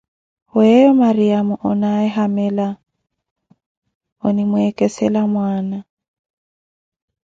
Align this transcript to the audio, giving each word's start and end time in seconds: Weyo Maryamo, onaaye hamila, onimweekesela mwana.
Weyo 0.55 0.89
Maryamo, 1.01 1.53
onaaye 1.69 2.07
hamila, 2.15 2.67
onimweekesela 4.27 5.19
mwana. 5.33 5.77